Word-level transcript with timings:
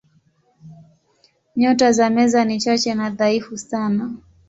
Nyota 1.55 1.91
za 1.91 2.09
Meza 2.09 2.45
ni 2.45 2.57
chache 2.59 2.93
na 2.95 3.09
dhaifu 3.09 3.57
sana. 3.57 4.13